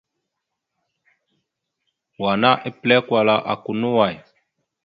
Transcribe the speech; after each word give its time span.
Wa 2.21 2.29
ana 2.33 2.49
epəlé 2.67 2.95
kwala 3.07 3.35
aka 3.51 3.71
no 3.81 3.89
way. 3.97 4.15